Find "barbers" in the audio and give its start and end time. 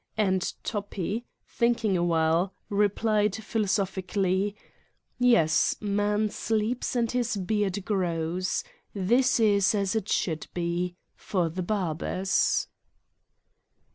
11.61-12.65